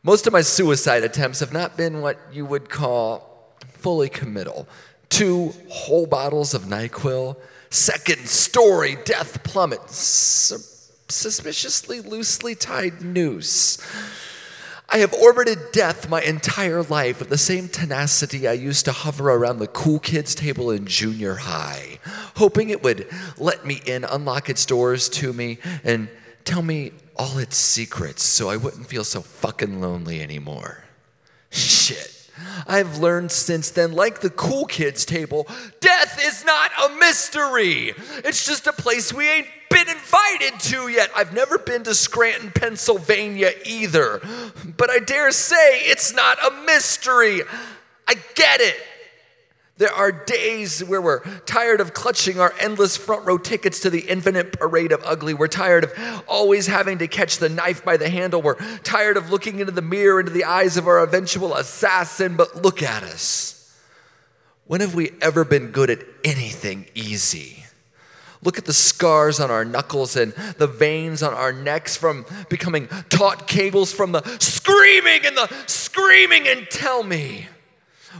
[0.07, 4.65] Most of my suicide attempts have not been what you would call fully committal.
[5.09, 7.35] Two whole bottles of NyQuil,
[7.69, 10.63] second story death plummet, su-
[11.09, 13.79] suspiciously loosely tied noose.
[14.87, 19.29] I have orbited death my entire life with the same tenacity I used to hover
[19.29, 21.99] around the cool kids table in junior high,
[22.37, 26.07] hoping it would let me in, unlock its doors to me, and
[26.45, 30.83] tell me all its secrets so I wouldn't feel so fucking lonely anymore.
[31.49, 32.13] Shit.
[32.67, 35.47] I've learned since then, like the cool kids table,
[35.79, 37.93] death is not a mystery.
[38.23, 41.09] It's just a place we ain't been invited to yet.
[41.15, 44.21] I've never been to Scranton, Pennsylvania either.
[44.77, 47.41] But I dare say it's not a mystery.
[48.07, 48.75] I get it.
[49.77, 53.99] There are days where we're tired of clutching our endless front row tickets to the
[53.99, 55.35] infinite parade of ugly.
[55.35, 58.41] We're tired of always having to catch the knife by the handle.
[58.41, 62.35] We're tired of looking into the mirror, into the eyes of our eventual assassin.
[62.35, 63.53] But look at us.
[64.65, 67.63] When have we ever been good at anything easy?
[68.43, 72.87] Look at the scars on our knuckles and the veins on our necks from becoming
[73.09, 77.47] taut cables from the screaming and the screaming, and tell me.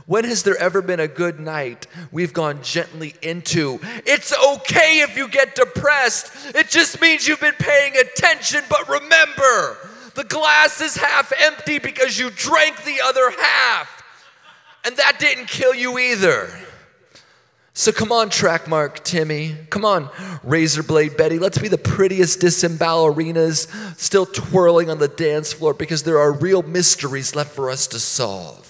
[0.06, 3.80] When has there ever been a good night we've gone gently into?
[4.06, 6.56] It's okay if you get depressed.
[6.56, 8.62] It just means you've been paying attention.
[8.70, 9.78] But remember,
[10.16, 14.04] the glass is half empty because you drank the other half.
[14.86, 16.50] And that didn't kill you either.
[17.74, 19.56] So come on, track mark Timmy.
[19.70, 20.06] Come on,
[20.44, 21.38] Razorblade Betty.
[21.38, 26.64] Let's be the prettiest disemballerinas still twirling on the dance floor because there are real
[26.64, 28.67] mysteries left for us to solve.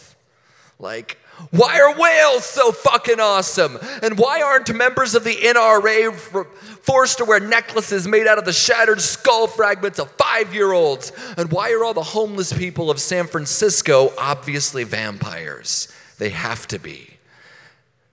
[0.79, 1.17] Like,
[1.51, 3.79] why are whales so fucking awesome?
[4.03, 6.15] And why aren't members of the NRA
[6.81, 11.11] forced to wear necklaces made out of the shattered skull fragments of five year olds?
[11.37, 15.91] And why are all the homeless people of San Francisco obviously vampires?
[16.19, 17.17] They have to be.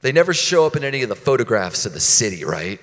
[0.01, 2.81] They never show up in any of the photographs of the city, right?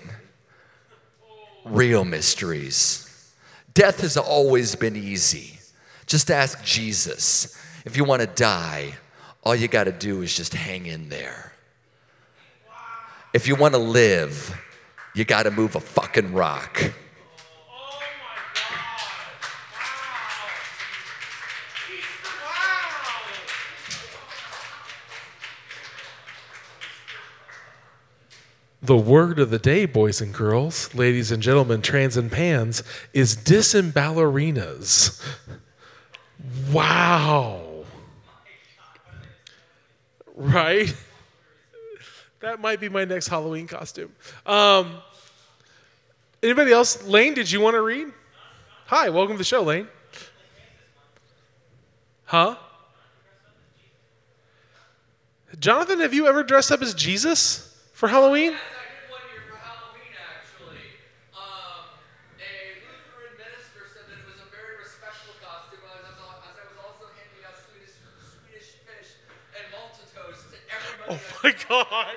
[1.66, 3.34] Real mysteries.
[3.74, 5.60] Death has always been easy.
[6.08, 7.56] Just ask Jesus.
[7.86, 8.96] If you want to die,
[9.44, 11.54] all you got to do is just hang in there.
[13.34, 14.56] If you want to live,
[15.16, 16.82] you got to move a fucking rock.
[17.70, 18.78] Oh my god.
[19.74, 20.12] Wow.
[22.44, 23.22] Wow.
[28.84, 33.36] The word of the day, boys and girls, ladies and gentlemen, trans and pans, is
[33.38, 35.24] disemballerinas.
[36.72, 37.71] Wow.
[40.36, 40.94] Right?
[42.40, 44.12] That might be my next Halloween costume.
[44.46, 44.98] Um,
[46.42, 47.04] anybody else?
[47.06, 48.08] Lane, did you want to read?
[48.88, 49.88] Hi, welcome to the show, Lane.
[52.26, 52.56] Huh?
[55.60, 58.56] Jonathan, have you ever dressed up as Jesus for Halloween?
[71.12, 72.16] Oh my God.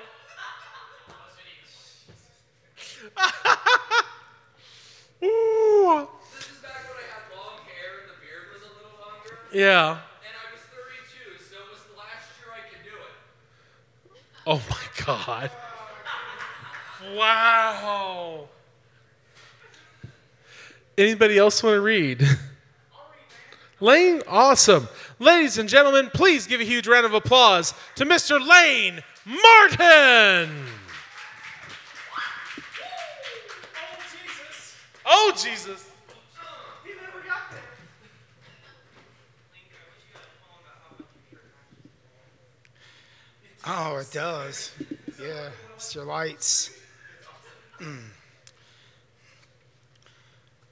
[5.21, 6.07] Ooh.
[6.37, 9.35] This is back when I had long hair and the beard was a little longer.
[9.51, 9.89] Yeah.
[9.89, 9.99] And
[10.31, 13.11] I was 32, so it was the last year I could do it.
[14.47, 15.51] Oh my God.
[17.17, 18.47] Wow.
[20.97, 22.25] Anybody else want to read?
[23.81, 24.87] Lane, awesome.
[25.19, 28.39] Ladies and gentlemen, please give a huge round of applause to Mr.
[28.39, 30.65] Lane Martin.
[35.05, 35.89] Oh, Jesus.
[43.67, 44.71] Oh, it does.
[45.19, 46.77] Yeah, it's your lights.
[47.79, 48.03] Mm.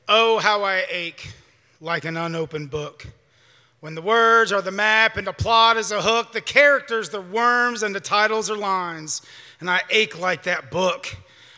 [0.07, 1.33] Oh, how I ache
[1.81, 3.07] like an unopened book.
[3.83, 7.19] When the words are the map and the plot is a hook, the characters, the
[7.19, 9.21] worms, and the titles are lines.
[9.59, 11.13] And I ache like that book.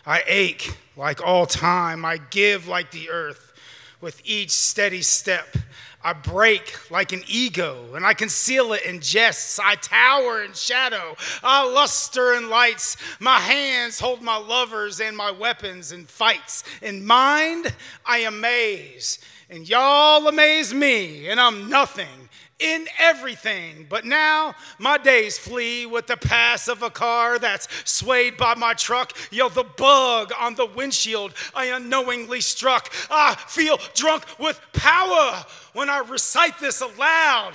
[0.08, 2.04] I ache like all time.
[2.04, 3.54] I give like the earth
[4.02, 5.56] with each steady step.
[6.04, 9.60] I break like an ego, and I conceal it in jests.
[9.60, 11.16] I tower in shadow.
[11.44, 12.98] I luster in lights.
[13.20, 16.64] My hands hold my lovers and my weapons in fights.
[16.82, 17.72] In mind,
[18.04, 19.20] I amaze,
[19.50, 22.30] and y'all amaze me, and I'm nothing
[22.60, 23.86] in everything.
[23.90, 28.74] But now my days flee with the pass of a car that's swayed by my
[28.74, 29.16] truck.
[29.32, 32.94] Yo, the bug on the windshield I unknowingly struck.
[33.10, 37.54] I feel drunk with power when I recite this aloud.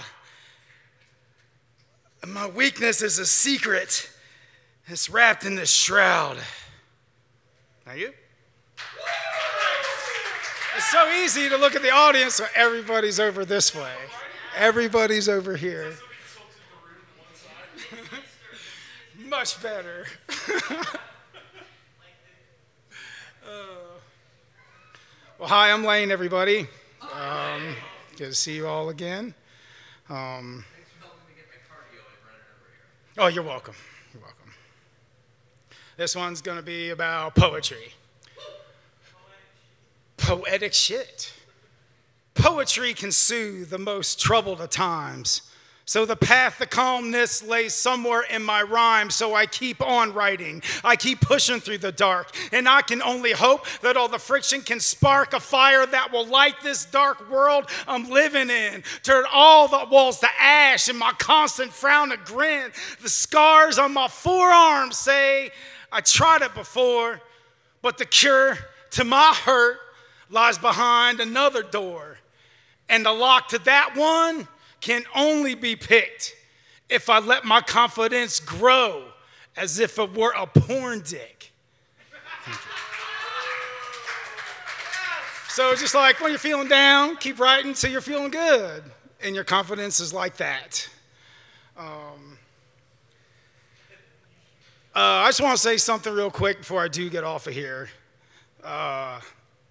[2.27, 4.11] My weakness is a secret.
[4.87, 6.37] It's wrapped in this shroud.
[7.87, 8.13] Now you?
[10.81, 13.93] It's so easy to look at the audience so everybody's over this way.
[14.57, 15.93] Everybody's over here.
[19.29, 20.07] Much better.
[23.47, 23.99] Uh,
[25.39, 26.69] well, hi, I'm Lane, everybody.
[27.03, 27.75] Um,
[28.17, 29.35] good to see you all again.
[30.09, 30.65] Um,
[33.19, 33.75] oh, you're welcome.
[34.15, 34.53] You're welcome.
[35.97, 37.93] This one's going to be about poetry.
[40.31, 41.33] Poetic shit.
[42.35, 45.43] Poetry can soothe the most troubled of times.
[45.87, 49.11] So the path to calmness lays somewhere in my rhyme.
[49.11, 50.63] So I keep on writing.
[50.85, 52.31] I keep pushing through the dark.
[52.53, 56.27] And I can only hope that all the friction can spark a fire that will
[56.27, 58.85] light this dark world I'm living in.
[59.03, 62.71] Turn all the walls to ash and my constant frown to grin.
[63.03, 65.51] The scars on my forearms say,
[65.91, 67.21] I tried it before,
[67.83, 68.57] but the cure
[68.93, 69.79] to my hurt
[70.31, 72.19] lies behind another door.
[72.89, 74.49] And the lock to that one
[74.81, 76.35] can only be picked
[76.89, 79.05] if I let my confidence grow
[79.57, 81.53] as if it were a porn dick.
[85.49, 88.85] So it's just like when you're feeling down, keep writing till you're feeling good.
[89.23, 90.89] And your confidence is like that.
[91.77, 92.39] Um,
[94.95, 97.53] uh, I just want to say something real quick before I do get off of
[97.53, 97.91] here.
[98.63, 99.21] Uh,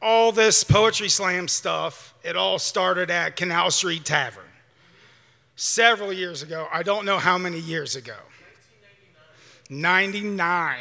[0.02, 4.44] all this poetry slam stuff, it all started at Canal Street Tavern
[5.56, 6.68] several years ago.
[6.72, 8.16] I don't know how many years ago.
[9.70, 10.78] 99.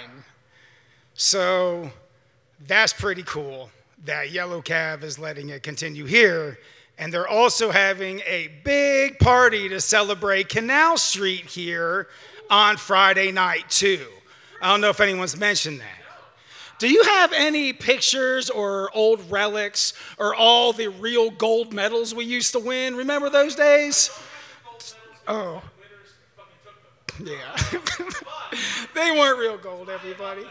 [1.14, 1.90] So
[2.66, 3.70] that's pretty cool
[4.04, 6.58] that Yellow Cab is letting it continue here.
[6.96, 12.08] And they're also having a big party to celebrate Canal Street here
[12.50, 14.06] on Friday night, too.
[14.60, 15.97] I don't know if anyone's mentioned that.
[16.78, 22.24] Do you have any pictures or old relics or all the real gold medals we
[22.24, 22.94] used to win?
[22.94, 24.10] Remember those days?
[25.26, 25.62] Oh.
[27.22, 27.56] Yeah.
[28.94, 30.44] they weren't real gold, everybody.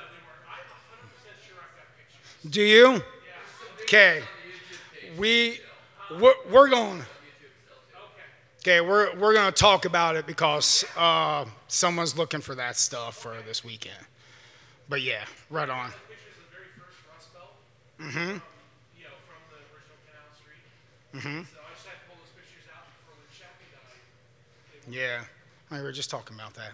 [2.49, 3.01] Do you?
[3.83, 4.21] Okay.
[5.17, 5.59] We
[6.19, 7.03] we're, we're going.
[8.61, 13.15] Okay, we're we're going to talk about it because uh, someone's looking for that stuff
[13.15, 13.97] for this weekend.
[14.89, 15.91] But yeah, right on.
[17.99, 18.19] Mm-hmm.
[18.19, 20.65] You know, from the original Canal Street.
[21.13, 21.43] Mm-hmm.
[21.49, 24.93] So I just had to pull those pictures out before the Chappie died.
[24.93, 25.23] Yeah,
[25.75, 26.71] we were just talking about that.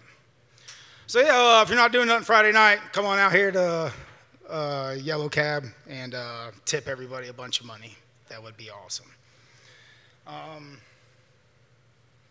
[1.08, 3.94] So yeah, uh, if you're not doing nothing Friday night, come on out here to
[4.50, 7.96] uh, Yellow Cab and uh, tip everybody a bunch of money.
[8.30, 9.12] That would be awesome.
[10.26, 10.80] Um,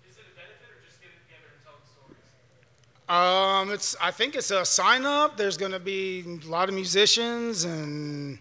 [0.09, 3.69] Is it a benefit or just getting together and telling stories?
[3.69, 5.37] um, it's I think it's a sign up.
[5.37, 8.39] There's going to be a lot of musicians and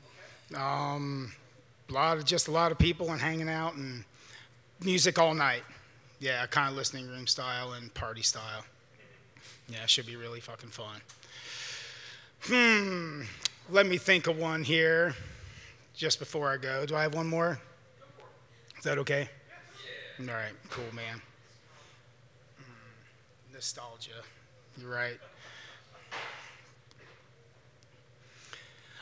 [0.55, 1.31] um,
[1.89, 4.03] a lot of just a lot of people and hanging out and
[4.83, 5.63] music all night.
[6.19, 8.63] Yeah, kind of listening room style and party style.
[9.67, 11.01] Yeah, it should be really fucking fun.
[12.43, 13.23] Hmm.
[13.69, 15.15] Let me think of one here
[15.95, 16.85] just before I go.
[16.85, 17.59] Do I have one more?
[18.77, 19.29] Is that okay?
[20.19, 20.31] Yeah.
[20.33, 21.21] All right, cool, man.
[22.57, 24.23] Hmm, Nostalgia.
[24.77, 25.19] You're right.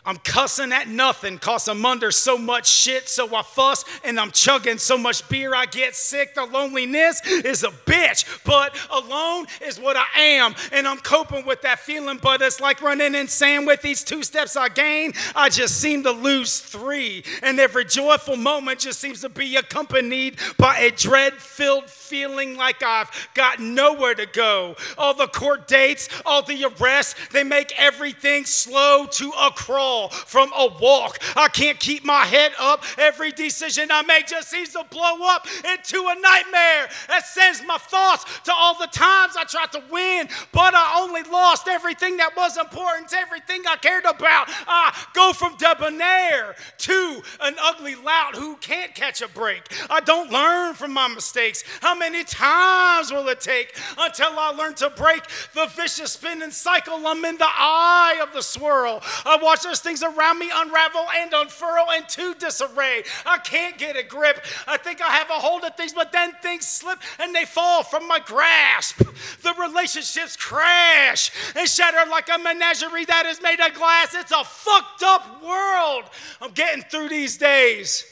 [0.09, 4.31] I'm cussing at nothing, cause I'm under so much shit, so I fuss, and I'm
[4.31, 6.33] chugging so much beer I get sick.
[6.33, 11.61] The loneliness is a bitch, but alone is what I am, and I'm coping with
[11.61, 12.17] that feeling.
[12.19, 15.13] But it's like running in sand with these two steps I gain.
[15.35, 20.39] I just seem to lose three, and every joyful moment just seems to be accompanied
[20.57, 24.75] by a dread filled feeling like I've got nowhere to go.
[24.97, 30.51] All the court dates, all the arrests, they make everything slow to a crawl from
[30.55, 31.19] a walk.
[31.35, 32.83] I can't keep my head up.
[32.97, 37.77] Every decision I make just seems to blow up into a nightmare that sends my
[37.77, 42.35] thoughts to all the times I tried to win, but I only lost everything that
[42.35, 44.47] was important, everything I cared about.
[44.67, 49.63] I go from debonair to an ugly lout who can't catch a break.
[49.89, 51.63] I don't learn from my mistakes.
[51.81, 55.23] How many times will it take until I learn to break
[55.53, 57.05] the vicious spinning cycle?
[57.05, 59.01] I'm in the eye of the swirl.
[59.25, 63.01] I watch those things around me unravel and unfurl into disarray.
[63.25, 64.45] I can't get a grip.
[64.67, 67.81] I think I have a hold of things, but then things slip and they fall
[67.81, 68.99] from my grasp.
[69.41, 74.13] The relationships crash and shatter like a menagerie that is made of glass.
[74.13, 76.03] It's a fucked up world
[76.39, 78.05] I'm getting through these days.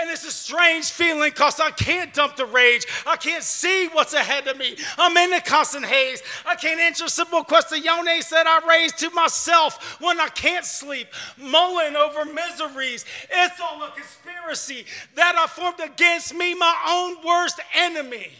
[0.00, 2.86] And it's a strange feeling because I can't dump the rage.
[3.06, 4.76] I can't see what's ahead of me.
[4.96, 6.22] I'm in a constant haze.
[6.46, 11.96] I can't answer simple questions that I raise to myself when I can't sleep, mulling
[11.96, 13.04] over miseries.
[13.30, 14.86] It's all a conspiracy
[15.16, 18.30] that I formed against me, my own worst enemy.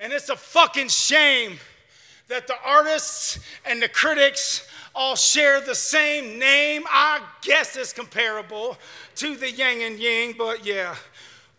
[0.00, 1.58] And it's a fucking shame
[2.28, 4.66] that the artists and the critics
[4.98, 6.82] all share the same name.
[6.88, 8.76] I guess it's comparable
[9.14, 10.96] to the yang and yin, but yeah.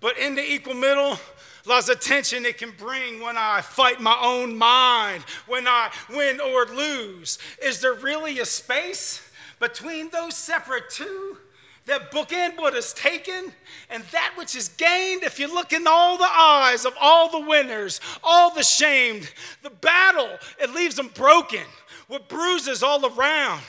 [0.01, 1.17] But in the equal middle,
[1.65, 6.41] lies the tension it can bring when I fight my own mind, when I win
[6.41, 7.39] or lose.
[7.63, 9.25] Is there really a space
[9.57, 11.37] between those separate two?
[11.85, 13.53] That bookend what is taken
[13.89, 15.23] and that which is gained.
[15.23, 19.31] If you look in all the eyes of all the winners, all the shamed,
[19.63, 21.63] the battle, it leaves them broken
[22.10, 23.62] with bruises all around.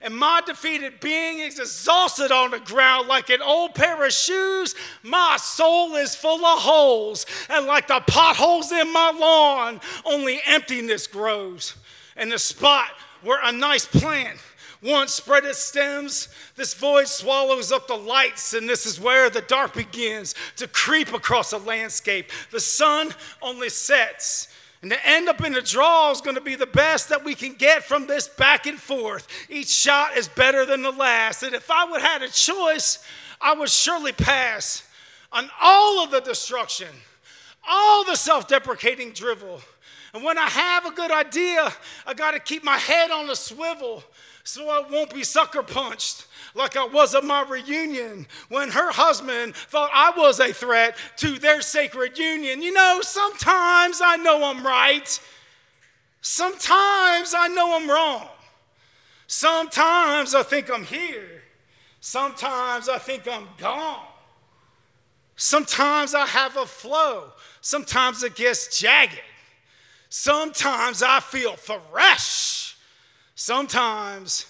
[0.00, 4.74] And my defeated being is exhausted on the ground like an old pair of shoes.
[5.04, 11.06] My soul is full of holes, and like the potholes in my lawn, only emptiness
[11.06, 11.76] grows.
[12.16, 12.88] And the spot
[13.22, 14.40] where a nice plant
[14.82, 19.42] once spread its stems, this void swallows up the lights, and this is where the
[19.42, 22.32] dark begins to creep across the landscape.
[22.50, 24.48] The sun only sets
[24.82, 27.36] and to end up in a draw is going to be the best that we
[27.36, 29.28] can get from this back and forth.
[29.48, 31.44] Each shot is better than the last.
[31.44, 33.04] And if I would have had a choice,
[33.40, 34.82] I would surely pass
[35.30, 36.88] on all of the destruction,
[37.66, 39.60] all the self deprecating drivel.
[40.14, 41.72] And when I have a good idea,
[42.04, 44.02] I got to keep my head on a swivel
[44.42, 49.54] so I won't be sucker punched like I was at my reunion when her husband
[49.54, 52.62] thought I was a threat to their sacred union.
[52.62, 55.20] You know, sometimes I know I'm right,
[56.20, 58.28] sometimes I know I'm wrong.
[59.26, 61.42] Sometimes I think I'm here,
[62.00, 64.06] sometimes I think I'm gone.
[65.36, 67.32] Sometimes I have a flow,
[67.62, 69.18] sometimes it gets jagged.
[70.10, 72.76] Sometimes I feel fresh,
[73.34, 74.44] sometimes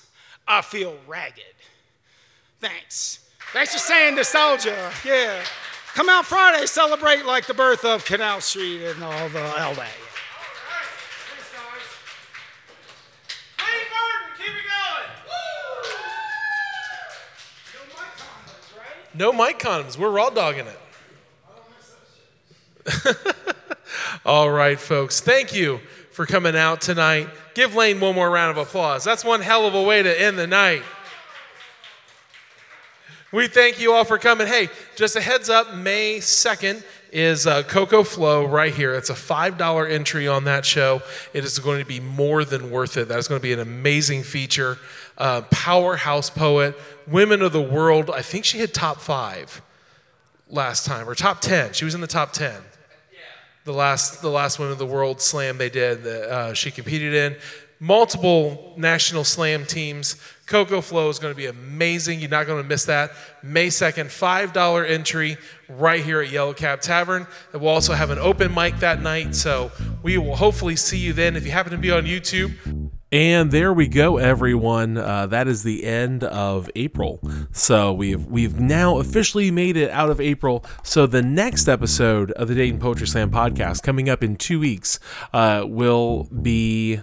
[0.48, 1.44] I feel ragged.
[2.62, 3.18] Thanks.
[3.52, 4.92] Thanks for saying nostalgia.
[5.04, 5.42] Yeah.
[5.94, 9.88] Come out Friday, celebrate like the birth of Canal Street and all the all that.
[14.38, 15.08] Keep it going.
[15.28, 15.92] Woo!
[17.74, 19.14] No mic condoms, right?
[19.14, 19.98] No mic condoms.
[19.98, 20.78] We're raw dogging it.
[24.24, 25.20] All right, folks.
[25.20, 25.78] Thank you
[26.10, 27.28] for coming out tonight.
[27.54, 29.04] Give Lane one more round of applause.
[29.04, 30.82] That's one hell of a way to end the night.
[33.32, 34.46] We thank you all for coming.
[34.46, 38.94] Hey, just a heads up May 2nd is uh, Coco Flow right here.
[38.94, 41.00] It's a $5 entry on that show.
[41.32, 43.08] It is going to be more than worth it.
[43.08, 44.76] That is going to be an amazing feature.
[45.16, 48.10] Uh, powerhouse poet, Women of the World.
[48.10, 49.62] I think she hit top five
[50.50, 51.72] last time, or top 10.
[51.72, 52.52] She was in the top 10.
[53.64, 57.14] The last, the last Women of the World slam they did that uh, she competed
[57.14, 57.36] in.
[57.82, 60.14] Multiple national slam teams
[60.46, 62.20] Coco Flow is going to be amazing.
[62.20, 63.10] You're not going to miss that.
[63.42, 65.36] May 2nd, $5 entry
[65.68, 67.26] right here at Yellow Cab Tavern.
[67.52, 69.34] And we'll also have an open mic that night.
[69.34, 69.72] So
[70.04, 71.34] we will hopefully see you then.
[71.34, 72.52] If you happen to be on YouTube,
[73.10, 74.96] And there we go, everyone.
[74.96, 77.20] Uh, that is the end of April.
[77.52, 80.64] So we've we've now officially made it out of April.
[80.82, 84.98] So the next episode of the Dayton Poetry Slam podcast, coming up in two weeks,
[85.34, 87.02] uh, will be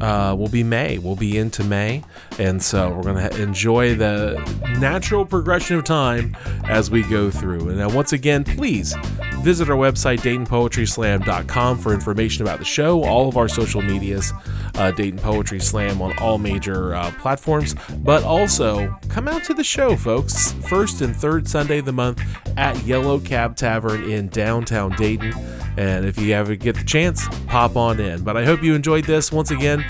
[0.00, 0.98] uh, will be May.
[0.98, 2.02] We'll be into May,
[2.38, 4.36] and so we're gonna enjoy the
[4.78, 7.68] natural progression of time as we go through.
[7.68, 8.94] And now, once again, please
[9.42, 14.32] visit our website DaytonPoetrySlam.com for information about the show, all of our social medias,
[14.76, 17.74] uh, Dayton Poetry Slam on all major uh, platforms.
[17.98, 20.52] But also come out to the show, folks.
[20.68, 22.22] First and third Sunday of the month
[22.56, 25.32] at Yellow Cab Tavern in downtown Dayton.
[25.76, 28.22] And if you ever get the chance, pop on in.
[28.22, 29.84] But I hope you enjoyed Once again,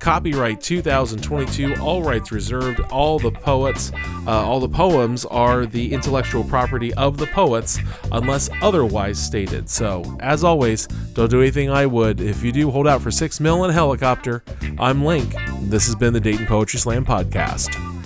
[0.00, 2.80] copyright 2022, all rights reserved.
[2.90, 3.92] All the poets,
[4.26, 7.78] uh, all the poems are the intellectual property of the poets,
[8.12, 9.68] unless otherwise stated.
[9.68, 12.20] So, as always, don't do anything I would.
[12.20, 14.42] If you do, hold out for six mil in a helicopter.
[14.78, 15.34] I'm Link.
[15.62, 17.99] This has been the Dayton Poetry Slam podcast.